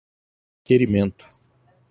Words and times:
requerimento 0.65 1.27